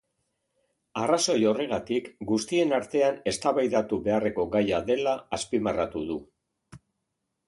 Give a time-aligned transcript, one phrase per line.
[1.01, 6.17] Arrazoi horregatik, guztien artean eztabaidatu beharreko gaia dela azpimarratu du.